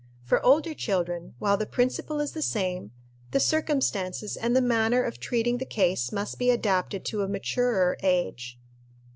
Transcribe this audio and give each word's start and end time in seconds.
For 0.23 0.43
older 0.43 0.73
children, 0.73 1.35
while 1.37 1.57
the 1.57 1.67
principle 1.67 2.19
is 2.21 2.31
the 2.31 2.41
same, 2.41 2.89
the 3.29 3.39
circumstances 3.39 4.35
and 4.35 4.55
the 4.55 4.59
manner 4.59 5.03
of 5.03 5.19
treating 5.19 5.59
the 5.59 5.63
case 5.63 6.11
must 6.11 6.39
be 6.39 6.49
adapted 6.49 7.05
to 7.05 7.21
a 7.21 7.27
maturer 7.27 7.95
age. 8.01 8.57